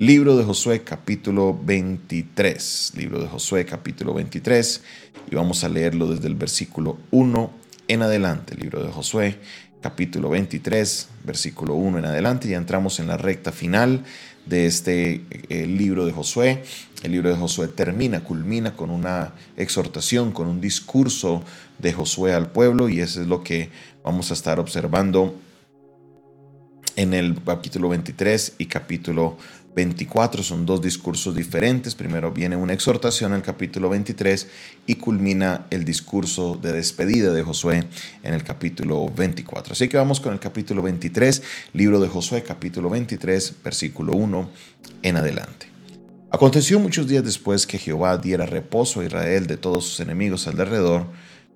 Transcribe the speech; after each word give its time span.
Libro 0.00 0.34
de 0.38 0.44
Josué 0.44 0.80
capítulo 0.82 1.60
23. 1.62 2.92
Libro 2.96 3.20
de 3.20 3.28
Josué 3.28 3.66
capítulo 3.66 4.14
23. 4.14 4.82
Y 5.30 5.34
vamos 5.34 5.62
a 5.62 5.68
leerlo 5.68 6.06
desde 6.06 6.26
el 6.26 6.36
versículo 6.36 6.96
1 7.10 7.50
en 7.86 8.00
adelante. 8.00 8.56
Libro 8.56 8.82
de 8.82 8.90
Josué 8.90 9.36
capítulo 9.82 10.30
23, 10.30 11.06
versículo 11.22 11.74
1 11.74 11.98
en 11.98 12.04
adelante. 12.06 12.48
Ya 12.48 12.56
entramos 12.56 12.98
en 12.98 13.08
la 13.08 13.18
recta 13.18 13.52
final 13.52 14.04
de 14.46 14.64
este 14.64 15.26
eh, 15.50 15.66
libro 15.66 16.06
de 16.06 16.12
Josué. 16.12 16.62
El 17.02 17.12
libro 17.12 17.28
de 17.28 17.36
Josué 17.36 17.68
termina, 17.68 18.24
culmina 18.24 18.74
con 18.74 18.88
una 18.88 19.34
exhortación, 19.58 20.32
con 20.32 20.46
un 20.46 20.62
discurso 20.62 21.44
de 21.78 21.92
Josué 21.92 22.32
al 22.32 22.50
pueblo 22.50 22.88
y 22.88 23.00
eso 23.00 23.20
es 23.20 23.26
lo 23.26 23.44
que 23.44 23.68
vamos 24.02 24.30
a 24.30 24.32
estar 24.32 24.60
observando 24.60 25.36
en 26.96 27.14
el 27.14 27.42
capítulo 27.42 27.88
23 27.88 28.56
y 28.58 28.66
capítulo 28.66 29.36
24 29.74 30.42
son 30.42 30.66
dos 30.66 30.82
discursos 30.82 31.34
diferentes. 31.34 31.94
Primero 31.94 32.32
viene 32.32 32.56
una 32.56 32.72
exhortación 32.72 33.32
en 33.32 33.38
el 33.38 33.42
capítulo 33.42 33.88
23 33.88 34.48
y 34.86 34.96
culmina 34.96 35.66
el 35.70 35.84
discurso 35.84 36.58
de 36.60 36.72
despedida 36.72 37.32
de 37.32 37.42
Josué 37.42 37.84
en 38.22 38.34
el 38.34 38.42
capítulo 38.42 39.08
24. 39.08 39.72
Así 39.72 39.88
que 39.88 39.96
vamos 39.96 40.18
con 40.18 40.32
el 40.32 40.40
capítulo 40.40 40.82
23, 40.82 41.42
libro 41.74 42.00
de 42.00 42.08
Josué, 42.08 42.42
capítulo 42.42 42.90
23, 42.90 43.54
versículo 43.62 44.12
1 44.14 44.50
en 45.02 45.16
adelante. 45.16 45.68
Aconteció 46.32 46.78
muchos 46.78 47.06
días 47.08 47.24
después 47.24 47.66
que 47.66 47.78
Jehová 47.78 48.16
diera 48.18 48.46
reposo 48.46 49.00
a 49.00 49.04
Israel 49.04 49.46
de 49.46 49.56
todos 49.56 49.84
sus 49.84 50.00
enemigos 50.00 50.46
alrededor, 50.46 51.06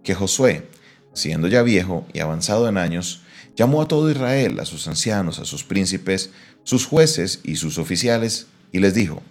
que 0.02 0.15
Josué, 0.15 0.69
siendo 1.15 1.49
ya 1.49 1.62
viejo 1.62 2.07
y 2.12 2.21
avanzado 2.21 2.69
en 2.69 2.79
años, 2.79 3.23
llamó 3.57 3.83
a 3.83 3.89
todo 3.89 4.11
Israel, 4.11 4.61
a 4.61 4.65
sus 4.65 4.89
ancianos, 4.89 5.39
a 5.39 5.45
sus 5.45 5.65
príncipes, 5.65 6.31
sus 6.63 6.87
jueces 6.87 7.41
y 7.45 7.57
sus 7.57 7.79
oficiales, 7.79 8.47
y 8.73 8.80
les 8.80 8.95
dijo, 8.95 9.23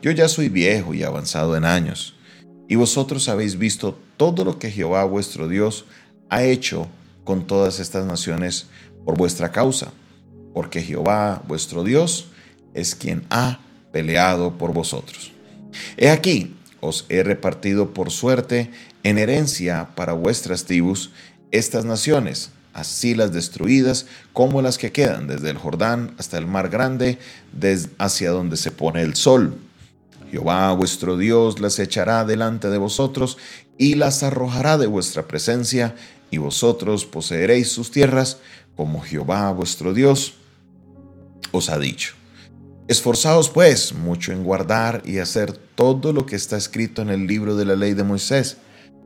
Yo 0.00 0.10
ya 0.10 0.28
soy 0.28 0.48
viejo 0.48 0.94
y 0.94 1.02
avanzado 1.02 1.56
en 1.56 1.64
años, 1.64 2.14
y 2.68 2.76
vosotros 2.76 3.28
habéis 3.28 3.58
visto 3.58 3.98
todo 4.16 4.44
lo 4.44 4.58
que 4.58 4.70
Jehová 4.70 5.04
vuestro 5.04 5.48
Dios 5.48 5.84
ha 6.30 6.44
hecho 6.44 6.88
con 7.24 7.46
todas 7.46 7.80
estas 7.80 8.06
naciones 8.06 8.66
por 9.04 9.16
vuestra 9.16 9.52
causa, 9.52 9.92
porque 10.54 10.82
Jehová 10.82 11.42
vuestro 11.46 11.84
Dios 11.84 12.26
es 12.74 12.94
quien 12.94 13.24
ha 13.30 13.60
peleado 13.92 14.56
por 14.56 14.72
vosotros. 14.72 15.32
He 15.96 16.10
aquí, 16.10 16.56
os 16.80 17.06
he 17.08 17.22
repartido 17.22 17.94
por 17.94 18.10
suerte 18.10 18.70
en 19.02 19.18
herencia 19.18 19.90
para 19.94 20.14
vuestras 20.14 20.64
tribus 20.64 21.10
estas 21.50 21.84
naciones, 21.84 22.50
así 22.72 23.14
las 23.14 23.32
destruidas 23.32 24.06
como 24.32 24.62
las 24.62 24.78
que 24.78 24.92
quedan 24.92 25.26
desde 25.26 25.50
el 25.50 25.58
Jordán 25.58 26.14
hasta 26.18 26.38
el 26.38 26.46
mar 26.46 26.68
grande, 26.68 27.18
desde 27.52 27.90
hacia 27.98 28.30
donde 28.30 28.56
se 28.56 28.70
pone 28.70 29.02
el 29.02 29.14
sol. 29.14 29.58
Jehová 30.30 30.72
vuestro 30.72 31.16
Dios 31.16 31.60
las 31.60 31.78
echará 31.78 32.24
delante 32.24 32.70
de 32.70 32.78
vosotros 32.78 33.36
y 33.76 33.94
las 33.94 34.22
arrojará 34.22 34.78
de 34.78 34.86
vuestra 34.86 35.28
presencia, 35.28 35.94
y 36.30 36.38
vosotros 36.38 37.04
poseeréis 37.04 37.70
sus 37.70 37.90
tierras, 37.90 38.38
como 38.74 39.02
Jehová 39.02 39.52
vuestro 39.52 39.92
Dios 39.92 40.34
os 41.50 41.68
ha 41.68 41.78
dicho. 41.78 42.14
Esforzaos 42.88 43.50
pues 43.50 43.92
mucho 43.92 44.32
en 44.32 44.42
guardar 44.42 45.02
y 45.04 45.18
hacer 45.18 45.52
todo 45.52 46.14
lo 46.14 46.24
que 46.24 46.36
está 46.36 46.56
escrito 46.56 47.02
en 47.02 47.10
el 47.10 47.26
libro 47.26 47.54
de 47.54 47.66
la 47.66 47.76
ley 47.76 47.92
de 47.92 48.02
Moisés, 48.02 48.56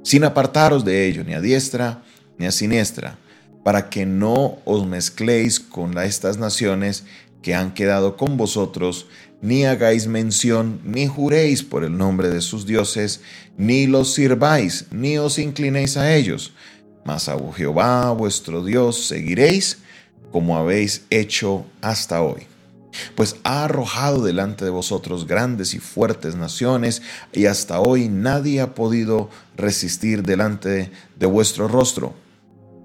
sin 0.04 0.22
apartaros 0.22 0.84
de 0.84 1.06
ello 1.06 1.24
ni 1.24 1.34
a 1.34 1.40
diestra 1.40 2.04
ni 2.38 2.46
a 2.46 2.52
siniestra 2.52 3.18
para 3.66 3.90
que 3.90 4.06
no 4.06 4.60
os 4.64 4.86
mezcléis 4.86 5.58
con 5.58 5.98
estas 5.98 6.38
naciones 6.38 7.02
que 7.42 7.52
han 7.56 7.74
quedado 7.74 8.16
con 8.16 8.36
vosotros, 8.36 9.06
ni 9.42 9.64
hagáis 9.64 10.06
mención, 10.06 10.80
ni 10.84 11.08
juréis 11.08 11.64
por 11.64 11.82
el 11.82 11.98
nombre 11.98 12.28
de 12.28 12.42
sus 12.42 12.64
dioses, 12.64 13.22
ni 13.58 13.88
los 13.88 14.14
sirváis, 14.14 14.84
ni 14.92 15.18
os 15.18 15.40
inclinéis 15.40 15.96
a 15.96 16.14
ellos. 16.14 16.52
Mas 17.04 17.28
a 17.28 17.36
Jehová 17.56 18.12
vuestro 18.12 18.64
Dios 18.64 19.04
seguiréis, 19.08 19.78
como 20.30 20.56
habéis 20.56 21.02
hecho 21.10 21.66
hasta 21.80 22.22
hoy. 22.22 22.46
Pues 23.16 23.34
ha 23.42 23.64
arrojado 23.64 24.22
delante 24.22 24.64
de 24.64 24.70
vosotros 24.70 25.26
grandes 25.26 25.74
y 25.74 25.80
fuertes 25.80 26.36
naciones, 26.36 27.02
y 27.32 27.46
hasta 27.46 27.80
hoy 27.80 28.08
nadie 28.08 28.60
ha 28.60 28.76
podido 28.76 29.28
resistir 29.56 30.22
delante 30.22 30.92
de 31.18 31.26
vuestro 31.26 31.66
rostro 31.66 32.14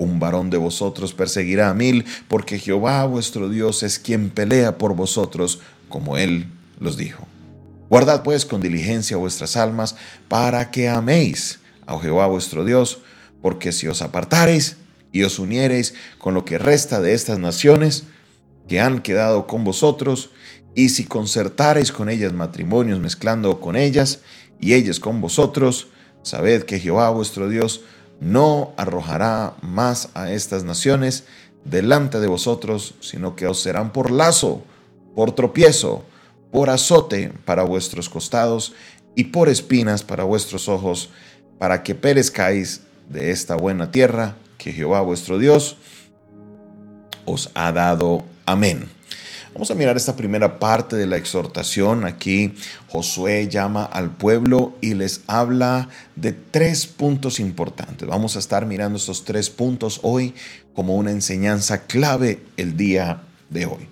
un 0.01 0.19
varón 0.19 0.50
de 0.50 0.57
vosotros 0.57 1.13
perseguirá 1.13 1.69
a 1.69 1.73
mil, 1.73 2.06
porque 2.28 2.57
Jehová 2.57 3.06
vuestro 3.06 3.50
Dios 3.50 3.84
es 3.84 4.00
quien 4.00 4.29
pelea 4.29 4.78
por 4.78 4.95
vosotros, 4.95 5.59
como 5.89 6.17
él 6.17 6.47
los 6.79 6.97
dijo. 6.97 7.28
Guardad 7.89 8.23
pues 8.23 8.45
con 8.45 8.61
diligencia 8.61 9.17
vuestras 9.17 9.56
almas, 9.57 9.95
para 10.28 10.72
que 10.72 10.90
améis 10.90 11.59
a 11.85 12.00
Jehová 12.00 12.25
vuestro 12.28 12.66
Dios, 12.66 13.00
porque 13.41 13.72
si 13.72 13.88
os 13.88 14.01
apartareis 14.01 14.78
y 15.11 15.23
os 15.23 15.38
uniereis 15.40 15.94
con 16.17 16.34
lo 16.34 16.45
que 16.45 16.57
resta 16.57 17.00
de 17.00 17.13
estas 17.13 17.38
naciones 17.38 18.06
que 18.67 18.79
han 18.79 19.01
quedado 19.01 19.45
con 19.45 19.63
vosotros, 19.63 20.31
y 20.73 20.90
si 20.90 21.06
concertareis 21.06 21.91
con 21.91 22.09
ellas 22.09 22.34
matrimonios 22.34 23.00
mezclando 23.00 23.59
con 23.59 23.75
ellas, 23.75 24.19
y 24.59 24.73
ellas 24.73 25.00
con 25.00 25.22
vosotros, 25.22 25.88
sabed 26.23 26.63
que 26.63 26.79
Jehová 26.79 27.09
vuestro 27.09 27.50
Dios 27.50 27.81
no 28.22 28.72
arrojará 28.78 29.56
más 29.62 30.09
a 30.14 30.32
estas 30.32 30.64
naciones 30.64 31.26
delante 31.66 32.20
de 32.20 32.28
vosotros, 32.28 32.94
sino 33.02 33.36
que 33.36 33.48
os 33.48 33.62
serán 33.62 33.92
por 33.92 34.12
lazo, 34.12 34.64
por 35.16 35.34
tropiezo, 35.34 36.04
por 36.52 36.70
azote 36.70 37.34
para 37.46 37.64
vuestros 37.64 38.09
costados 38.09 38.74
y 39.16 39.26
por 39.26 39.50
espinas 39.50 40.04
para 40.04 40.24
vuestros 40.24 40.70
ojos, 40.70 41.09
para 41.58 41.84
que 41.84 41.96
perezcáis 41.96 42.82
de 43.09 43.32
esta 43.32 43.56
buena 43.56 43.92
tierra 43.92 44.36
que 44.58 44.72
Jehová 44.72 45.02
vuestro 45.02 45.38
Dios 45.40 45.78
os 47.26 47.50
ha 47.56 47.72
dado. 47.72 48.24
Amén. 48.46 48.88
Vamos 49.53 49.69
a 49.69 49.75
mirar 49.75 49.97
esta 49.97 50.16
primera 50.16 50.59
parte 50.59 50.95
de 50.95 51.06
la 51.06 51.17
exhortación. 51.17 52.06
Aquí 52.06 52.53
Josué 52.88 53.50
llama 53.50 53.84
al 53.84 54.09
pueblo 54.09 54.78
y 54.79 54.94
les 54.94 55.22
habla 55.28 55.89
de 56.16 56.31
tres 56.31 56.88
puntos 56.88 57.39
importantes. 57.39 58.07
Vamos 58.07 58.38
a 58.38 58.40
estar 58.40 58.66
mirando 58.66 58.97
estos 58.97 59.25
tres 59.25 59.50
puntos 59.50 60.00
hoy 60.03 60.34
como 60.73 60.95
una 60.95 61.11
enseñanza 61.11 61.85
clave 61.85 62.41
el 62.56 62.78
día 62.78 63.23
de 63.50 63.66
hoy. 63.66 63.88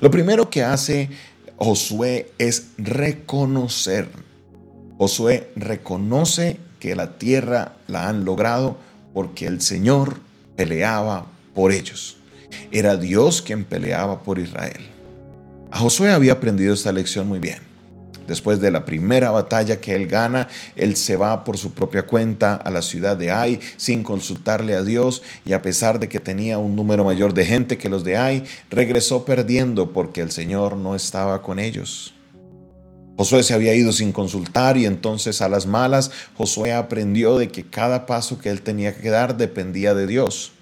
Lo 0.00 0.10
primero 0.10 0.48
que 0.48 0.62
hace 0.62 1.10
Josué 1.58 2.32
es 2.38 2.68
reconocer. 2.78 4.08
Josué 4.96 5.50
reconoce 5.54 6.58
que 6.80 6.96
la 6.96 7.18
tierra 7.18 7.74
la 7.88 8.08
han 8.08 8.24
logrado 8.24 8.78
porque 9.12 9.46
el 9.46 9.60
Señor 9.60 10.16
peleaba 10.56 11.26
por 11.54 11.72
ellos. 11.72 12.16
Era 12.72 12.96
Dios 12.96 13.42
quien 13.42 13.64
peleaba 13.64 14.22
por 14.22 14.38
Israel. 14.38 14.93
A 15.74 15.78
Josué 15.78 16.12
había 16.12 16.34
aprendido 16.34 16.72
esta 16.72 16.92
lección 16.92 17.26
muy 17.26 17.40
bien. 17.40 17.58
Después 18.28 18.60
de 18.60 18.70
la 18.70 18.84
primera 18.84 19.32
batalla 19.32 19.80
que 19.80 19.96
él 19.96 20.06
gana, 20.06 20.46
él 20.76 20.94
se 20.94 21.16
va 21.16 21.42
por 21.42 21.58
su 21.58 21.72
propia 21.72 22.06
cuenta 22.06 22.54
a 22.54 22.70
la 22.70 22.80
ciudad 22.80 23.16
de 23.16 23.32
Ai 23.32 23.58
sin 23.76 24.04
consultarle 24.04 24.76
a 24.76 24.84
Dios 24.84 25.22
y 25.44 25.52
a 25.52 25.62
pesar 25.62 25.98
de 25.98 26.08
que 26.08 26.20
tenía 26.20 26.58
un 26.58 26.76
número 26.76 27.04
mayor 27.04 27.34
de 27.34 27.44
gente 27.44 27.76
que 27.76 27.88
los 27.88 28.04
de 28.04 28.16
Ai, 28.16 28.44
regresó 28.70 29.24
perdiendo 29.24 29.92
porque 29.92 30.20
el 30.20 30.30
Señor 30.30 30.76
no 30.76 30.94
estaba 30.94 31.42
con 31.42 31.58
ellos. 31.58 32.14
Josué 33.16 33.42
se 33.42 33.54
había 33.54 33.74
ido 33.74 33.90
sin 33.90 34.12
consultar 34.12 34.76
y 34.76 34.86
entonces 34.86 35.42
a 35.42 35.48
las 35.48 35.66
malas 35.66 36.12
Josué 36.36 36.72
aprendió 36.72 37.36
de 37.36 37.48
que 37.48 37.68
cada 37.68 38.06
paso 38.06 38.38
que 38.38 38.50
él 38.50 38.62
tenía 38.62 38.94
que 38.94 39.10
dar 39.10 39.36
dependía 39.36 39.92
de 39.92 40.06
Dios. 40.06 40.53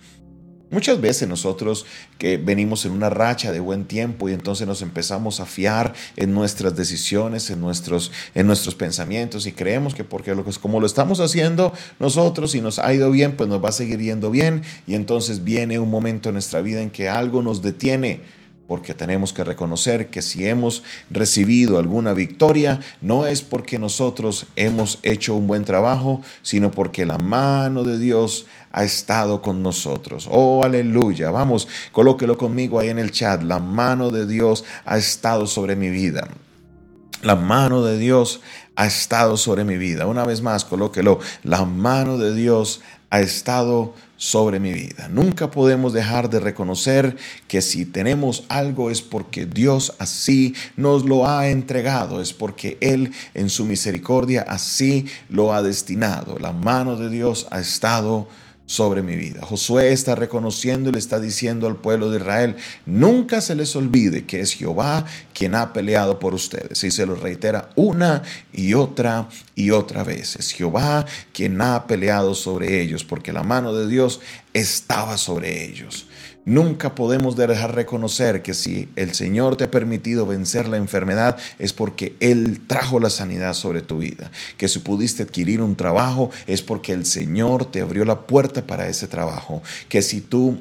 Muchas 0.73 1.03
veces 1.03 1.29
nosotros 1.29 1.85
que 2.17 2.39
venimos 2.39 2.87
en 2.87 2.93
una 2.93 3.11
racha 3.11 3.53
de 3.53 3.61
buen 3.61 3.85
tiempo 3.85 4.31
y 4.31 4.33
entonces 4.33 4.67
nos 4.67 4.81
empezamos 4.81 5.39
a 5.39 5.45
fiar 5.45 5.93
en 6.17 6.33
nuestras 6.33 6.75
decisiones, 6.75 7.51
en 7.51 7.61
nuestros, 7.61 8.11
en 8.35 8.47
nuestros 8.47 8.75
pensamientos 8.75 9.47
y 9.47 9.53
creemos 9.53 9.95
que 9.95 10.03
porque 10.03 10.35
lo, 10.35 10.47
como 10.63 10.81
lo 10.81 10.87
estamos 10.87 11.21
haciendo 11.21 11.75
nosotros 12.01 12.55
y 12.55 12.63
nos 12.63 12.79
ha 12.79 12.95
ido 12.95 13.11
bien, 13.11 13.37
pues 13.37 13.51
nos 13.51 13.63
va 13.63 13.69
a 13.69 13.73
seguir 13.73 14.01
yendo 14.01 14.31
bien. 14.31 14.63
Y 14.87 14.95
entonces 14.95 15.45
viene 15.45 15.79
un 15.79 15.91
momento 15.91 16.31
en 16.31 16.37
nuestra 16.37 16.63
vida 16.63 16.81
en 16.81 16.89
que 16.89 17.07
algo 17.07 17.43
nos 17.43 17.61
detiene 17.61 18.23
porque 18.73 18.95
tenemos 18.95 19.35
que 19.35 19.45
reconocer 19.45 20.09
que 20.09 20.23
si 20.23 20.47
hemos 20.47 20.83
recibido 21.11 21.79
alguna 21.79 22.15
victoria, 22.15 22.81
no 23.03 23.27
es 23.27 23.43
porque 23.43 23.79
nosotros 23.79 24.47
hemos 24.57 24.99
hecho 25.03 25.35
un 25.35 25.47
buen 25.47 25.67
trabajo, 25.67 26.23
sino 26.41 26.71
porque 26.71 27.05
la 27.05 27.19
mano 27.19 27.85
de 27.85 27.99
Dios 27.99 28.47
ha 28.71 28.83
estado 28.83 29.43
con 29.43 29.63
nosotros. 29.63 30.27
Oh, 30.31 30.65
aleluya. 30.65 31.31
Vamos, 31.31 31.69
colóquelo 31.93 32.39
conmigo 32.39 32.81
ahí 32.81 32.89
en 32.89 32.99
el 32.99 33.11
chat. 33.11 33.43
La 33.43 33.59
mano 33.59 34.09
de 34.09 34.27
Dios 34.27 34.65
ha 34.87 34.97
estado 34.97 35.47
sobre 35.47 35.77
mi 35.77 35.91
vida. 35.91 36.29
La 37.21 37.37
mano 37.37 37.85
de 37.85 37.99
Dios 37.99 38.41
ha 38.75 38.87
estado 38.87 39.37
sobre 39.37 39.65
mi 39.65 39.77
vida. 39.77 40.07
Una 40.07 40.25
vez 40.25 40.41
más, 40.41 40.65
colóquelo. 40.65 41.19
La 41.43 41.67
mano 41.67 42.17
de 42.17 42.35
Dios 42.35 42.81
ha 43.11 43.21
estado 43.21 43.93
sobre 43.93 43.93
mi 44.61 44.73
vida. 44.73 45.09
Nunca 45.09 45.51
podemos 45.51 45.93
dejar 45.93 46.31
de 46.31 46.41
reconocer 46.41 47.17
que 47.49 47.61
si 47.61 47.85
tenemos 47.85 48.45
algo 48.49 48.91
es 48.91 49.03
porque 49.03 49.47
Dios 49.47 49.95
así 49.99 50.55
nos 50.77 51.05
lo 51.05 51.27
ha 51.29 51.49
entregado, 51.49 52.21
es 52.21 52.33
porque 52.33 52.79
Él 52.81 53.13
en 53.35 53.51
su 53.51 53.65
misericordia 53.65 54.45
así 54.49 55.07
lo 55.29 55.53
ha 55.53 55.63
destinado. 55.63 56.39
La 56.39 56.53
mano 56.53 56.97
de 56.97 57.11
Dios 57.11 57.49
ha 57.51 57.61
estado 57.61 58.29
sobre 58.73 59.03
mi 59.03 59.17
vida. 59.17 59.45
Josué 59.45 59.93
está 59.93 60.15
reconociendo 60.15 60.89
y 60.89 60.93
le 60.93 60.99
está 60.99 61.21
diciendo 61.21 61.67
al 61.67 61.77
pueblo 61.77 62.11
de 62.11 62.21
Israel, 62.21 62.57
nunca 62.87 63.43
se 63.43 63.55
les 63.55 63.77
olvide 63.77 64.25
que 64.25 64.41
es 64.41 64.55
Jehová 64.55 65.05
quien 65.35 65.55
ha 65.55 65.75
peleado 65.75 66.19
por 66.19 66.33
ustedes. 66.33 66.83
Y 66.83 66.91
se 66.91 67.05
lo 67.05 67.15
reitera 67.15 67.69
una 67.77 68.23
y 68.51 68.73
otra 68.73 69.29
y 69.55 69.73
otra 69.73 70.05
vez. 70.05 70.37
Es 70.37 70.53
Jehová 70.53 71.05
quien 71.35 71.61
ha 71.61 71.87
peleado 71.87 72.35
sobre 72.35 72.81
ellos, 72.81 73.05
porque 73.05 73.35
la 73.35 73.43
mano 73.43 73.75
de 73.75 73.87
Dios 73.87 74.21
estaba 74.55 75.19
sobre 75.19 75.67
ellos. 75.67 76.07
Nunca 76.45 76.97
podemos 76.97 77.37
dejar 77.37 77.75
reconocer 77.75 78.43
que 78.43 78.53
si 78.53 78.89
el 78.97 79.15
Señor 79.15 79.57
te 79.57 79.65
ha 79.65 79.71
permitido 79.71 80.27
vencer 80.27 80.67
la 80.67 80.77
enfermedad 80.77 81.39
es 81.61 81.73
porque 81.73 82.17
Él 82.19 82.61
trajo 82.67 82.99
la 82.99 83.11
sanidad 83.11 83.55
sobre 83.55 83.81
tu 83.81 83.99
vida. 83.99 84.33
Que 84.57 84.67
si 84.67 84.81
pudiste 84.81 85.23
adquirir 85.23 85.61
un 85.61 85.77
trabajo 85.77 86.31
es 86.49 86.61
porque 86.61 86.93
el 86.93 87.07
Señor 87.07 87.67
te 87.67 87.81
abrió 87.81 88.05
la 88.05 88.23
puerta 88.23 88.67
para 88.67 88.89
ese 88.89 89.07
trabajo. 89.07 89.63
Que 89.89 90.03
si 90.03 90.21
tú 90.21 90.59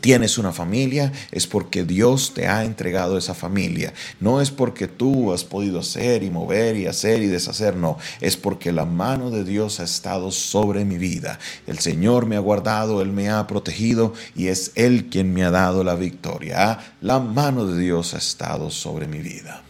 tienes 0.00 0.38
una 0.38 0.52
familia, 0.52 1.12
es 1.30 1.46
porque 1.46 1.84
Dios 1.84 2.34
te 2.34 2.46
ha 2.46 2.64
entregado 2.64 3.18
esa 3.18 3.34
familia. 3.34 3.92
No 4.20 4.40
es 4.40 4.50
porque 4.50 4.88
tú 4.88 5.32
has 5.32 5.44
podido 5.44 5.80
hacer 5.80 6.22
y 6.22 6.30
mover 6.30 6.76
y 6.76 6.86
hacer 6.86 7.22
y 7.22 7.26
deshacer, 7.26 7.76
no. 7.76 7.98
Es 8.20 8.36
porque 8.36 8.72
la 8.72 8.84
mano 8.84 9.30
de 9.30 9.44
Dios 9.44 9.80
ha 9.80 9.84
estado 9.84 10.30
sobre 10.30 10.84
mi 10.84 10.98
vida. 10.98 11.38
El 11.66 11.78
Señor 11.78 12.26
me 12.26 12.36
ha 12.36 12.40
guardado, 12.40 13.02
Él 13.02 13.12
me 13.12 13.30
ha 13.30 13.46
protegido 13.46 14.14
y 14.34 14.48
es 14.48 14.72
Él 14.74 15.08
quien 15.10 15.32
me 15.32 15.44
ha 15.44 15.50
dado 15.50 15.84
la 15.84 15.94
victoria. 15.94 16.78
La 17.00 17.18
mano 17.18 17.66
de 17.66 17.78
Dios 17.78 18.14
ha 18.14 18.18
estado 18.18 18.70
sobre 18.70 19.06
mi 19.06 19.18
vida. 19.18 19.62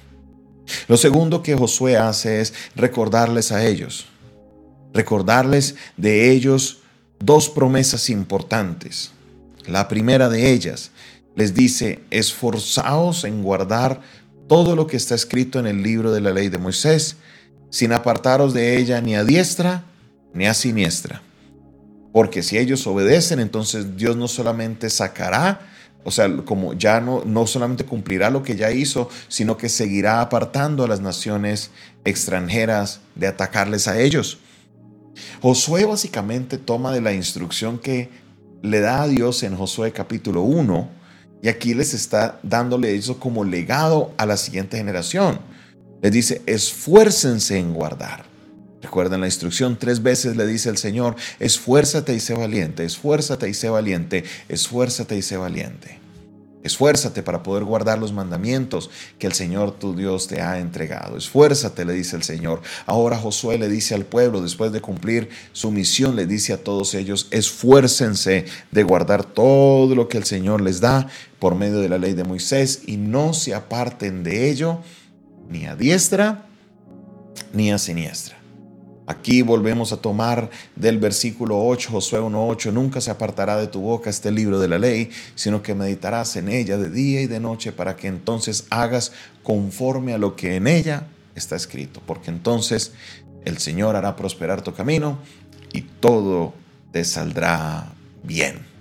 Lo 0.87 0.97
segundo 0.97 1.43
que 1.43 1.57
Josué 1.57 1.97
hace 1.97 2.41
es 2.41 2.53
recordarles 2.77 3.53
a 3.53 3.65
ellos, 3.65 4.07
recordarles 4.93 5.77
de 5.97 6.31
ellos 6.31 6.81
dos 7.19 7.49
promesas 7.49 8.11
importantes. 8.11 9.13
La 9.69 9.87
primera 9.87 10.29
de 10.29 10.51
ellas 10.51 10.91
les 11.37 11.55
dice, 11.55 12.01
esforzaos 12.11 13.25
en 13.25 13.43
guardar 13.43 14.01
todo 14.49 14.75
lo 14.75 14.87
que 14.87 14.97
está 14.97 15.15
escrito 15.15 15.59
en 15.59 15.67
el 15.67 15.83
libro 15.83 16.11
de 16.11 16.21
la 16.21 16.33
ley 16.33 16.49
de 16.49 16.59
Moisés, 16.59 17.17
sin 17.71 17.93
apartaros 17.93 18.55
de 18.55 18.79
ella 18.79 19.01
ni 19.01 19.15
a 19.15 19.25
diestra 19.25 19.85
ni 20.33 20.47
a 20.47 20.55
siniestra. 20.55 21.23
Porque 22.13 22.43
si 22.43 22.57
ellos 22.57 22.87
obedecen, 22.87 23.41
entonces 23.41 23.97
Dios 23.97 24.17
no 24.17 24.27
solamente 24.27 24.89
sacará, 24.89 25.69
o 26.03 26.11
sea, 26.11 26.35
como 26.45 26.73
ya 26.73 27.01
no, 27.01 27.23
no 27.27 27.47
solamente 27.47 27.85
cumplirá 27.85 28.31
lo 28.31 28.43
que 28.43 28.57
ya 28.57 28.73
hizo, 28.73 29.11
sino 29.29 29.59
que 29.59 29.69
seguirá 29.69 30.23
apartando 30.23 30.85
a 30.85 30.89
las 30.89 31.01
naciones 31.01 31.71
extranjeras 32.05 33.01
de 33.15 33.27
atacarles 33.27 33.87
a 33.87 34.01
ellos. 34.01 34.39
Josué 35.43 35.85
básicamente 35.85 36.57
toma 36.57 36.93
de 36.93 37.03
la 37.03 37.13
instrucción 37.13 37.79
que 37.79 38.09
le 38.63 38.81
da 38.81 39.03
a 39.03 39.09
Dios 39.09 39.43
en 39.43 39.57
Josué 39.57 39.93
capítulo 39.93 40.43
1 40.43 40.89
y 41.43 41.49
aquí 41.49 41.75
les 41.75 41.95
está 41.95 42.41
dándole 42.43 42.95
eso 42.95 43.21
como 43.21 43.45
legado 43.45 44.13
a 44.17 44.27
la 44.27 44.37
siguiente 44.37 44.77
generación. 44.77 45.39
Les 46.03 46.13
dice, 46.13 46.43
esfuércense 46.47 47.59
en 47.59 47.75
guardar. 47.75 48.25
Recuerden 48.83 49.21
la 49.21 49.27
instrucción, 49.27 49.77
tres 49.79 50.03
veces 50.03 50.37
le 50.37 50.47
dice 50.47 50.69
el 50.69 50.79
Señor, 50.79 51.17
esfuérzate 51.41 52.15
y 52.15 52.21
sé 52.21 52.35
valiente, 52.35 52.85
esfuérzate 52.85 53.49
y 53.49 53.55
sé 53.55 53.69
valiente, 53.69 54.25
esfuérzate 54.49 55.17
y 55.17 55.23
sé 55.23 55.37
valiente. 55.37 55.99
Esfuérzate 56.65 57.23
para 57.23 57.43
poder 57.43 57.65
guardar 57.65 57.99
los 57.99 58.13
mandamientos 58.13 58.91
que 59.19 59.27
el 59.27 59.33
Señor 59.33 59.79
tu 59.79 59.95
Dios 59.95 60.27
te 60.27 60.41
ha 60.41 60.59
entregado. 60.59 61.17
Esfuérzate, 61.17 61.85
le 61.85 61.93
dice 61.93 62.17
el 62.17 62.25
Señor. 62.25 62.63
Ahora 62.87 63.17
Josué 63.17 63.59
le 63.59 63.69
dice 63.69 63.95
al 63.95 64.05
pueblo, 64.05 64.43
después 64.43 64.73
de 64.73 64.81
cumplir 64.81 65.29
su 65.53 65.71
misión, 65.71 66.17
le 66.17 66.27
dice 66.27 66.53
a 66.53 66.63
todos 66.63 66.95
ellos, 66.95 67.29
esfuércense 67.31 68.47
de 68.71 68.83
guardar 68.83 69.25
todo 69.25 69.95
lo 69.95 70.09
que 70.09 70.19
el 70.19 70.25
Señor 70.25 70.61
les 70.61 70.81
da 70.81 71.09
por 71.39 71.55
medio 71.55 71.79
de 71.81 71.89
la 71.89 71.99
ley 71.99 72.15
de 72.15 72.25
Moisés 72.25 72.83
y 72.87 72.97
no 72.97 73.35
se 73.35 73.55
aparten 73.55 74.25
de 74.25 74.51
ello 74.51 74.81
ni 75.49 75.67
a 75.67 75.77
diestra 75.77 76.47
ni 77.53 77.71
a 77.71 77.79
siniestra. 77.79 78.38
Aquí 79.09 79.41
volvemos 79.41 79.93
a 79.93 80.03
tomar 80.03 80.51
del 80.77 80.99
versículo 80.99 81.65
8, 81.65 81.93
Josué 81.93 82.21
1.8, 82.21 82.71
nunca 82.75 83.01
se 83.01 83.11
apartará 83.11 83.57
de 83.57 83.67
tu 83.67 83.81
boca 83.81 84.11
este 84.11 84.31
libro 84.31 84.61
de 84.61 84.69
la 84.69 84.79
ley, 84.79 85.09
sino 85.35 85.63
que 85.63 85.75
meditarás 85.75 86.37
en 86.37 86.51
ella 86.51 86.77
de 86.77 86.91
día 86.91 87.23
y 87.23 87.27
de 87.27 87.41
noche 87.41 87.73
para 87.73 87.97
que 87.97 88.07
entonces 88.07 88.67
hagas 88.69 89.13
conforme 89.43 90.13
a 90.13 90.19
lo 90.19 90.37
que 90.37 90.57
en 90.57 90.67
ella 90.67 91.07
está 91.35 91.57
escrito, 91.57 92.03
porque 92.07 92.31
entonces 92.31 92.93
el 93.47 93.57
Señor 93.57 93.97
hará 93.97 94.15
prosperar 94.15 94.61
tu 94.61 94.75
camino 94.75 95.21
y 95.73 95.81
todo 95.81 96.53
te 96.93 97.03
saldrá 97.03 97.95
bien. 98.23 98.78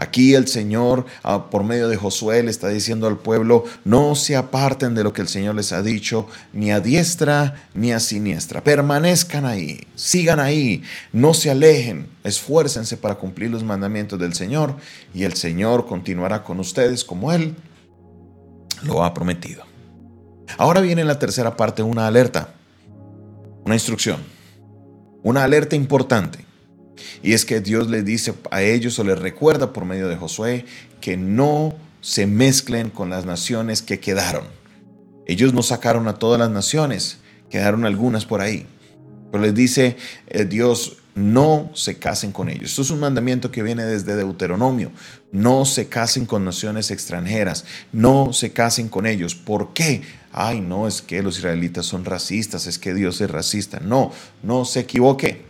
Aquí 0.00 0.34
el 0.34 0.48
Señor, 0.48 1.04
ah, 1.22 1.50
por 1.50 1.62
medio 1.62 1.86
de 1.90 1.98
Josué, 1.98 2.42
le 2.42 2.50
está 2.50 2.68
diciendo 2.68 3.06
al 3.06 3.18
pueblo, 3.18 3.64
no 3.84 4.14
se 4.14 4.34
aparten 4.34 4.94
de 4.94 5.04
lo 5.04 5.12
que 5.12 5.20
el 5.20 5.28
Señor 5.28 5.56
les 5.56 5.72
ha 5.72 5.82
dicho, 5.82 6.26
ni 6.54 6.72
a 6.72 6.80
diestra 6.80 7.68
ni 7.74 7.92
a 7.92 8.00
siniestra. 8.00 8.64
Permanezcan 8.64 9.44
ahí, 9.44 9.86
sigan 9.96 10.40
ahí, 10.40 10.82
no 11.12 11.34
se 11.34 11.50
alejen, 11.50 12.08
esfuércense 12.24 12.96
para 12.96 13.16
cumplir 13.16 13.50
los 13.50 13.62
mandamientos 13.62 14.18
del 14.18 14.32
Señor 14.32 14.74
y 15.12 15.24
el 15.24 15.34
Señor 15.34 15.84
continuará 15.84 16.44
con 16.44 16.60
ustedes 16.60 17.04
como 17.04 17.30
Él 17.30 17.54
lo 18.82 19.04
ha 19.04 19.12
prometido. 19.12 19.64
Ahora 20.56 20.80
viene 20.80 21.04
la 21.04 21.18
tercera 21.18 21.58
parte, 21.58 21.82
una 21.82 22.06
alerta, 22.06 22.54
una 23.66 23.74
instrucción, 23.74 24.22
una 25.22 25.44
alerta 25.44 25.76
importante. 25.76 26.49
Y 27.22 27.32
es 27.32 27.44
que 27.44 27.60
Dios 27.60 27.88
les 27.90 28.04
dice 28.04 28.34
a 28.50 28.62
ellos 28.62 28.98
o 28.98 29.04
les 29.04 29.18
recuerda 29.18 29.72
por 29.72 29.84
medio 29.84 30.08
de 30.08 30.16
Josué 30.16 30.64
que 31.00 31.16
no 31.16 31.74
se 32.00 32.26
mezclen 32.26 32.90
con 32.90 33.10
las 33.10 33.26
naciones 33.26 33.82
que 33.82 34.00
quedaron. 34.00 34.44
Ellos 35.26 35.54
no 35.54 35.62
sacaron 35.62 36.08
a 36.08 36.14
todas 36.14 36.40
las 36.40 36.50
naciones, 36.50 37.18
quedaron 37.50 37.84
algunas 37.84 38.26
por 38.26 38.40
ahí. 38.40 38.66
Pero 39.30 39.44
les 39.44 39.54
dice 39.54 39.96
eh, 40.28 40.44
Dios, 40.44 40.96
no 41.14 41.70
se 41.74 41.98
casen 41.98 42.32
con 42.32 42.48
ellos. 42.48 42.70
Esto 42.70 42.82
es 42.82 42.90
un 42.90 43.00
mandamiento 43.00 43.50
que 43.50 43.62
viene 43.62 43.84
desde 43.84 44.16
Deuteronomio. 44.16 44.92
No 45.32 45.64
se 45.64 45.88
casen 45.88 46.26
con 46.26 46.44
naciones 46.44 46.90
extranjeras. 46.90 47.64
No 47.92 48.32
se 48.32 48.52
casen 48.52 48.88
con 48.88 49.06
ellos. 49.06 49.34
¿Por 49.34 49.72
qué? 49.72 50.02
Ay, 50.32 50.60
no, 50.60 50.86
es 50.86 51.02
que 51.02 51.22
los 51.22 51.38
israelitas 51.38 51.86
son 51.86 52.04
racistas, 52.04 52.66
es 52.66 52.78
que 52.78 52.94
Dios 52.94 53.20
es 53.20 53.30
racista. 53.30 53.80
No, 53.80 54.12
no 54.42 54.64
se 54.64 54.80
equivoque. 54.80 55.49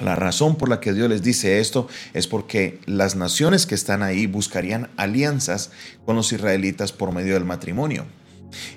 La 0.00 0.16
razón 0.16 0.56
por 0.56 0.68
la 0.68 0.80
que 0.80 0.92
Dios 0.92 1.08
les 1.08 1.22
dice 1.22 1.60
esto 1.60 1.86
es 2.14 2.26
porque 2.26 2.78
las 2.86 3.16
naciones 3.16 3.66
que 3.66 3.74
están 3.74 4.02
ahí 4.02 4.26
buscarían 4.26 4.88
alianzas 4.96 5.70
con 6.06 6.16
los 6.16 6.32
israelitas 6.32 6.92
por 6.92 7.12
medio 7.12 7.34
del 7.34 7.44
matrimonio. 7.44 8.06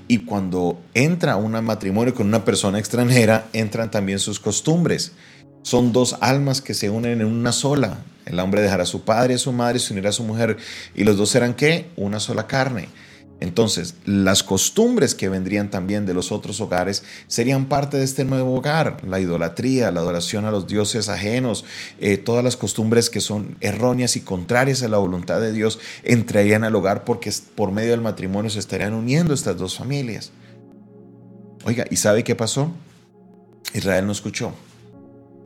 Y 0.07 0.19
cuando 0.19 0.81
entra 0.93 1.35
un 1.37 1.51
matrimonio 1.63 2.13
con 2.13 2.27
una 2.27 2.45
persona 2.45 2.79
extranjera, 2.79 3.47
entran 3.53 3.89
también 3.89 4.19
sus 4.19 4.39
costumbres. 4.39 5.13
Son 5.61 5.93
dos 5.93 6.17
almas 6.19 6.61
que 6.61 6.73
se 6.73 6.89
unen 6.89 7.21
en 7.21 7.27
una 7.27 7.51
sola. 7.51 7.99
El 8.25 8.39
hombre 8.39 8.61
dejará 8.61 8.83
a 8.83 8.87
su 8.87 9.03
padre 9.03 9.33
y 9.33 9.35
a 9.35 9.39
su 9.39 9.51
madre, 9.51 9.79
se 9.79 9.93
unirá 9.93 10.09
a 10.09 10.13
su 10.13 10.23
mujer, 10.23 10.57
y 10.95 11.03
los 11.03 11.17
dos 11.17 11.29
serán 11.29 11.53
qué? 11.53 11.87
Una 11.95 12.19
sola 12.19 12.47
carne. 12.47 12.89
Entonces, 13.39 13.95
las 14.05 14.41
costumbres 14.41 15.15
que 15.15 15.27
vendrían 15.27 15.69
también 15.69 16.05
de 16.05 16.13
los 16.13 16.31
otros 16.31 16.61
hogares 16.61 17.03
serían 17.27 17.65
parte 17.65 17.97
de 17.97 18.05
este 18.05 18.23
nuevo 18.23 18.55
hogar, 18.55 19.05
la 19.05 19.19
idolatría, 19.19 19.91
la 19.91 19.99
adoración 19.99 20.45
a 20.45 20.51
los 20.51 20.65
dioses 20.67 21.09
ajenos, 21.09 21.65
eh, 21.99 22.17
todas 22.17 22.43
las 22.43 22.55
costumbres 22.55 23.09
que 23.09 23.19
son 23.19 23.57
erróneas 23.59 24.15
y 24.15 24.21
contrarias 24.21 24.81
a 24.81 24.87
la 24.87 24.97
voluntad 24.97 25.41
de 25.41 25.51
Dios 25.51 25.79
entrarían 26.03 26.63
al 26.63 26.75
hogar 26.75 27.03
porque 27.03 27.33
por 27.55 27.71
medio 27.71 27.91
del 27.91 28.01
matrimonio 28.01 28.49
se 28.49 28.59
estarían 28.59 28.93
uniendo 28.93 29.33
estas 29.33 29.57
dos 29.57 29.77
familias. 29.77 30.31
Oiga, 31.65 31.85
¿y 31.89 31.97
sabe 31.97 32.23
qué 32.23 32.35
pasó? 32.35 32.71
Israel 33.73 34.05
no 34.05 34.11
escuchó. 34.11 34.53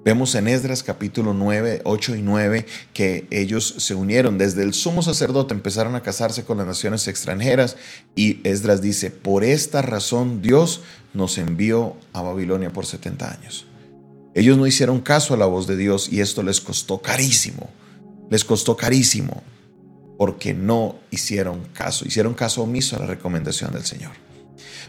Vemos 0.08 0.36
en 0.36 0.48
Esdras 0.48 0.84
capítulo 0.84 1.34
9, 1.34 1.82
8 1.84 2.16
y 2.16 2.22
9 2.22 2.66
que 2.94 3.28
ellos 3.30 3.76
se 3.80 3.94
unieron. 3.94 4.38
Desde 4.38 4.64
el 4.64 4.74
sumo 4.74 5.02
sacerdote 5.02 5.54
empezaron 5.54 5.96
a 5.96 6.02
casarse 6.02 6.46
con 6.46 6.60
las 6.60 6.66
naciones 6.66 7.10
extranjeras 7.10 7.76
y 8.16 8.40
Esdras 8.48 8.82
dice, 8.82 9.12
por 9.12 9.44
esta 9.44 9.82
razón 9.82 10.42
Dios 10.42 10.80
nos 11.14 11.38
envió 11.38 11.98
a 12.14 12.22
Babilonia 12.22 12.72
por 12.72 12.86
70 12.86 13.30
años. 13.30 13.68
Ellos 14.34 14.58
no 14.58 14.66
hicieron 14.66 15.02
caso 15.02 15.34
a 15.34 15.38
la 15.38 15.46
voz 15.46 15.68
de 15.68 15.76
Dios 15.76 16.08
y 16.10 16.22
esto 16.22 16.42
les 16.42 16.62
costó 16.62 17.02
carísimo. 17.02 17.70
Les 18.30 18.46
costó 18.46 18.78
carísimo 18.78 19.44
porque 20.18 20.54
no 20.54 21.00
hicieron 21.12 21.66
caso, 21.74 22.08
hicieron 22.08 22.34
caso 22.34 22.64
omiso 22.64 22.96
a 22.96 23.00
la 23.00 23.08
recomendación 23.08 23.74
del 23.74 23.84
Señor. 23.84 24.27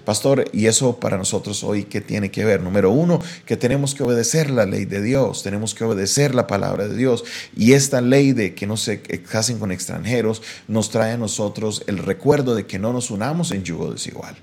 Pastor, 0.04 0.44
¿y 0.52 0.66
eso 0.66 0.98
para 0.98 1.16
nosotros 1.16 1.62
hoy 1.64 1.84
qué 1.84 2.00
tiene 2.00 2.30
que 2.30 2.44
ver? 2.44 2.62
Número 2.62 2.90
uno, 2.90 3.20
que 3.44 3.56
tenemos 3.56 3.94
que 3.94 4.02
obedecer 4.02 4.50
la 4.50 4.66
ley 4.66 4.84
de 4.84 5.02
Dios, 5.02 5.42
tenemos 5.42 5.74
que 5.74 5.84
obedecer 5.84 6.34
la 6.34 6.46
palabra 6.46 6.88
de 6.88 6.96
Dios. 6.96 7.24
Y 7.56 7.72
esta 7.72 8.00
ley 8.00 8.32
de 8.32 8.54
que 8.54 8.66
no 8.66 8.76
se 8.76 9.00
casen 9.00 9.58
con 9.58 9.72
extranjeros 9.72 10.42
nos 10.66 10.90
trae 10.90 11.12
a 11.12 11.18
nosotros 11.18 11.82
el 11.86 11.98
recuerdo 11.98 12.54
de 12.54 12.66
que 12.66 12.78
no 12.78 12.92
nos 12.92 13.10
unamos 13.10 13.50
en 13.50 13.64
yugo 13.64 13.92
desigual. 13.92 14.36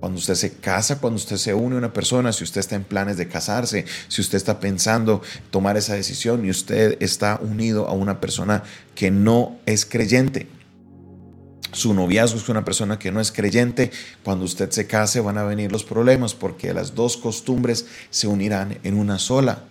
Cuando 0.00 0.18
usted 0.18 0.34
se 0.34 0.54
casa, 0.54 0.98
cuando 0.98 1.16
usted 1.16 1.36
se 1.36 1.54
une 1.54 1.76
a 1.76 1.78
una 1.78 1.92
persona, 1.92 2.32
si 2.32 2.42
usted 2.42 2.58
está 2.58 2.74
en 2.74 2.82
planes 2.82 3.16
de 3.16 3.28
casarse, 3.28 3.84
si 4.08 4.20
usted 4.20 4.36
está 4.36 4.58
pensando 4.58 5.22
tomar 5.52 5.76
esa 5.76 5.94
decisión 5.94 6.44
y 6.44 6.50
usted 6.50 6.96
está 7.00 7.38
unido 7.40 7.86
a 7.86 7.92
una 7.92 8.20
persona 8.20 8.64
que 8.96 9.12
no 9.12 9.60
es 9.64 9.86
creyente, 9.86 10.48
su 11.72 11.94
noviazgo 11.94 12.38
es 12.38 12.48
una 12.48 12.64
persona 12.64 12.98
que 12.98 13.10
no 13.10 13.20
es 13.20 13.32
creyente, 13.32 13.90
cuando 14.22 14.44
usted 14.44 14.70
se 14.70 14.86
case 14.86 15.20
van 15.20 15.38
a 15.38 15.44
venir 15.44 15.72
los 15.72 15.84
problemas 15.84 16.34
porque 16.34 16.74
las 16.74 16.94
dos 16.94 17.16
costumbres 17.16 17.86
se 18.10 18.26
unirán 18.26 18.78
en 18.82 18.98
una 18.98 19.18
sola. 19.18 19.64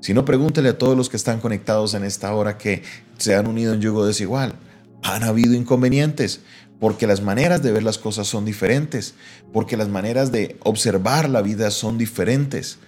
Si 0.00 0.12
no, 0.12 0.24
pregúntele 0.24 0.70
a 0.70 0.78
todos 0.78 0.96
los 0.96 1.08
que 1.08 1.16
están 1.16 1.40
conectados 1.40 1.94
en 1.94 2.04
esta 2.04 2.34
hora 2.34 2.58
que 2.58 2.82
se 3.16 3.34
han 3.34 3.46
unido 3.46 3.74
en 3.74 3.80
yugo 3.80 4.06
desigual. 4.06 4.54
Han 5.02 5.22
habido 5.22 5.54
inconvenientes 5.54 6.40
porque 6.80 7.06
las 7.06 7.22
maneras 7.22 7.62
de 7.62 7.72
ver 7.72 7.82
las 7.82 7.98
cosas 7.98 8.26
son 8.26 8.44
diferentes, 8.44 9.14
porque 9.52 9.76
las 9.76 9.88
maneras 9.88 10.32
de 10.32 10.58
observar 10.62 11.30
la 11.30 11.40
vida 11.40 11.70
son 11.70 11.96
diferentes. 11.96 12.78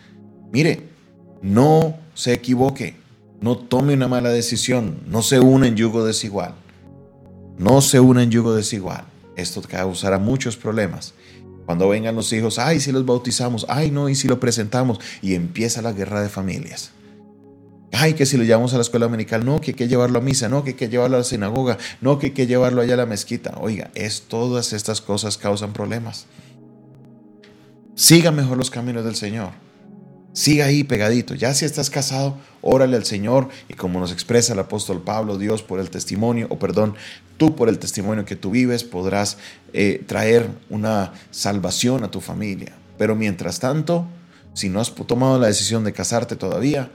Mire, 0.53 0.89
no 1.43 1.97
se 2.15 2.33
equivoque, 2.33 2.97
no 3.41 3.57
tome 3.57 3.95
una 3.95 4.09
mala 4.09 4.31
decisión, 4.31 5.01
no 5.07 5.23
se 5.23 5.41
une 5.41 5.69
en 5.69 5.77
yugo 5.77 6.05
desigual. 6.05 6.55
No 7.59 7.81
se 7.81 8.01
une 8.01 8.23
en 8.23 8.31
yugo 8.31 8.55
desigual. 8.55 9.05
Esto 9.37 9.63
causará 9.63 10.19
muchos 10.19 10.57
problemas. 10.57 11.15
Cuando 11.67 11.89
vengan 11.89 12.15
los 12.15 12.33
hijos, 12.33 12.59
ay, 12.59 12.81
si 12.81 12.93
los 12.93 13.05
bautizamos, 13.05 13.67
ay, 13.69 13.91
no, 13.91 14.09
y 14.09 14.15
si 14.15 14.29
lo 14.29 14.39
presentamos, 14.39 15.01
y 15.21 15.35
empieza 15.35 15.83
la 15.83 15.93
guerra 15.93 16.23
de 16.23 16.29
familias. 16.29 16.93
Ay, 17.93 18.15
que 18.15 18.27
si 18.27 18.37
lo 18.37 18.45
llevamos 18.45 18.73
a 18.73 18.77
la 18.77 18.83
escuela 18.83 19.07
dominical, 19.07 19.45
no, 19.45 19.61
que 19.61 19.73
hay 19.73 19.75
que 19.75 19.89
llevarlo 19.89 20.19
a 20.19 20.23
misa, 20.23 20.49
no, 20.49 20.63
que 20.63 20.71
hay 20.71 20.77
que 20.77 20.89
llevarlo 20.89 21.17
a 21.17 21.21
la 21.21 21.25
sinagoga, 21.25 21.79
no, 22.01 22.19
que 22.19 22.27
hay 22.27 22.33
que 22.33 22.47
llevarlo 22.47 22.83
allá 22.83 22.95
a 22.95 22.99
la 22.99 23.07
mezquita. 23.07 23.55
Oiga, 23.61 23.91
es 23.95 24.23
todas 24.23 24.73
estas 24.73 25.01
cosas 25.01 25.39
causan 25.39 25.73
problemas. 25.73 26.27
Siga 27.95 28.31
mejor 28.31 28.59
los 28.59 28.71
caminos 28.71 29.05
del 29.05 29.17
Señor. 29.17 29.51
Siga 30.37 30.67
ahí 30.67 30.85
pegadito. 30.85 31.35
Ya 31.35 31.55
si 31.55 31.65
estás 31.65 31.89
casado, 31.89 32.37
órale 32.61 32.99
al 32.99 33.07
Señor 33.07 33.49
y 33.71 33.73
como 33.73 33.99
nos 34.01 34.13
expresa 34.13 34.53
el 34.53 34.59
apóstol 34.59 35.01
Pablo, 35.01 35.39
Dios 35.39 35.63
por 35.63 35.81
el 35.81 35.89
testimonio, 35.89 36.47
o 36.51 36.59
perdón, 36.59 36.95
tú 37.39 37.57
por 37.57 37.71
el 37.71 37.79
testimonio 37.79 38.27
que 38.27 38.37
tú 38.37 38.51
vives 38.51 38.85
podrás 38.85 39.39
eh, 39.73 40.05
traer 40.07 40.51
una 40.69 41.15
salvación 41.31 42.05
a 42.05 42.11
tu 42.11 42.21
familia. 42.21 42.75
Pero 42.99 43.17
mientras 43.17 43.61
tanto, 43.61 44.07
si 44.53 44.69
no 44.69 44.79
has 44.79 44.95
tomado 44.95 45.39
la 45.39 45.47
decisión 45.47 45.85
de 45.85 45.95
casarte 45.95 46.37
todavía, 46.37 46.91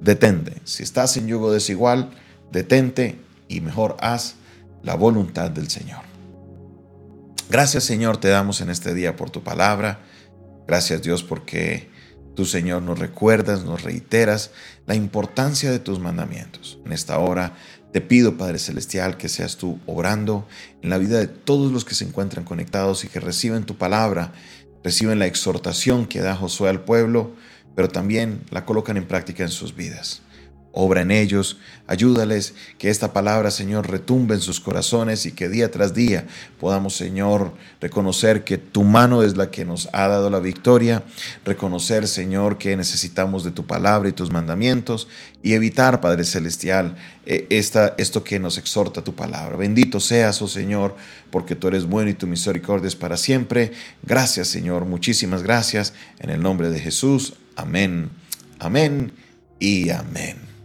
detente. 0.00 0.62
Si 0.64 0.84
estás 0.84 1.18
en 1.18 1.28
yugo 1.28 1.52
desigual, 1.52 2.12
detente 2.50 3.20
y 3.46 3.60
mejor 3.60 3.94
haz 4.00 4.36
la 4.82 4.94
voluntad 4.94 5.50
del 5.50 5.68
Señor. 5.68 6.00
Gracias 7.50 7.84
Señor 7.84 8.16
te 8.16 8.28
damos 8.28 8.62
en 8.62 8.70
este 8.70 8.94
día 8.94 9.16
por 9.16 9.28
tu 9.28 9.42
palabra. 9.42 10.00
Gracias 10.66 11.02
Dios 11.02 11.22
porque 11.22 11.94
tú 12.36 12.44
Señor 12.44 12.82
nos 12.82 13.00
recuerdas, 13.00 13.64
nos 13.64 13.82
reiteras 13.82 14.52
la 14.86 14.94
importancia 14.94 15.72
de 15.72 15.80
tus 15.80 15.98
mandamientos. 15.98 16.78
En 16.84 16.92
esta 16.92 17.18
hora 17.18 17.56
te 17.92 18.00
pido 18.00 18.36
Padre 18.36 18.60
Celestial 18.60 19.16
que 19.16 19.28
seas 19.28 19.56
tú 19.56 19.80
obrando 19.86 20.46
en 20.82 20.90
la 20.90 20.98
vida 20.98 21.18
de 21.18 21.26
todos 21.26 21.72
los 21.72 21.84
que 21.84 21.96
se 21.96 22.04
encuentran 22.04 22.44
conectados 22.44 23.04
y 23.04 23.08
que 23.08 23.18
reciben 23.18 23.64
tu 23.64 23.76
palabra, 23.76 24.32
reciben 24.84 25.18
la 25.18 25.26
exhortación 25.26 26.06
que 26.06 26.20
da 26.20 26.36
Josué 26.36 26.68
al 26.68 26.84
pueblo 26.84 27.34
pero 27.74 27.88
también 27.90 28.40
la 28.50 28.64
colocan 28.64 28.96
en 28.96 29.06
práctica 29.06 29.44
en 29.44 29.50
sus 29.50 29.76
vidas 29.76 30.22
obra 30.78 31.00
en 31.00 31.10
ellos, 31.10 31.56
ayúdales 31.86 32.52
que 32.76 32.90
esta 32.90 33.14
palabra, 33.14 33.50
Señor, 33.50 33.90
retumbe 33.90 34.34
en 34.34 34.42
sus 34.42 34.60
corazones 34.60 35.24
y 35.24 35.32
que 35.32 35.48
día 35.48 35.70
tras 35.70 35.94
día 35.94 36.26
podamos, 36.60 36.94
Señor, 36.94 37.54
reconocer 37.80 38.44
que 38.44 38.58
tu 38.58 38.84
mano 38.84 39.22
es 39.22 39.38
la 39.38 39.50
que 39.50 39.64
nos 39.64 39.88
ha 39.94 40.06
dado 40.06 40.28
la 40.28 40.38
victoria, 40.38 41.02
reconocer, 41.46 42.06
Señor, 42.06 42.58
que 42.58 42.76
necesitamos 42.76 43.42
de 43.42 43.52
tu 43.52 43.66
palabra 43.66 44.10
y 44.10 44.12
tus 44.12 44.30
mandamientos 44.30 45.08
y 45.42 45.54
evitar, 45.54 46.02
Padre 46.02 46.24
Celestial, 46.24 46.96
eh, 47.24 47.46
esta, 47.48 47.94
esto 47.96 48.22
que 48.22 48.38
nos 48.38 48.58
exhorta 48.58 49.02
tu 49.02 49.14
palabra. 49.14 49.56
Bendito 49.56 49.98
seas, 49.98 50.42
oh 50.42 50.48
Señor, 50.48 50.94
porque 51.30 51.56
tú 51.56 51.68
eres 51.68 51.86
bueno 51.86 52.10
y 52.10 52.14
tu 52.14 52.26
misericordia 52.26 52.88
es 52.88 52.96
para 52.96 53.16
siempre. 53.16 53.72
Gracias, 54.02 54.48
Señor, 54.48 54.84
muchísimas 54.84 55.42
gracias. 55.42 55.94
En 56.18 56.28
el 56.28 56.42
nombre 56.42 56.68
de 56.68 56.80
Jesús, 56.80 57.32
amén, 57.56 58.10
amén 58.58 59.12
y 59.58 59.88
amén. 59.88 60.55